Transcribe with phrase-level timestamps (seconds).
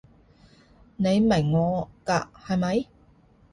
[0.95, 2.87] 你明我㗎係咪？